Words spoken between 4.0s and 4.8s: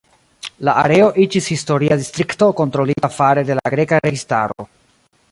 registaro.